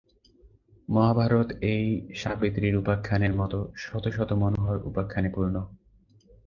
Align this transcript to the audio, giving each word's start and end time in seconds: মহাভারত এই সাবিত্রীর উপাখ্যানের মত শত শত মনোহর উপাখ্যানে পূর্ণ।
মহাভারত 0.87 1.49
এই 1.71 1.85
সাবিত্রীর 2.15 2.75
উপাখ্যানের 2.77 3.33
মত 3.35 3.53
শত 3.75 4.05
শত 4.09 4.29
মনোহর 4.33 4.77
উপাখ্যানে 4.85 5.29
পূর্ণ। 5.29 5.55